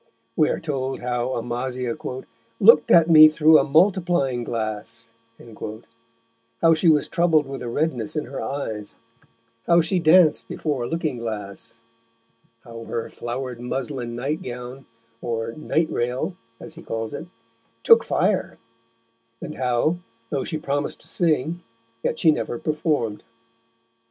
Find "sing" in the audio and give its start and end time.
21.07-21.61